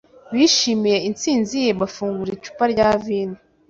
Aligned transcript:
Bishimiye 0.33 0.97
intsinzi 1.09 1.55
ye 1.65 1.71
bafungura 1.79 2.31
icupa 2.37 2.63
rya 2.73 2.87
vino. 3.03 3.37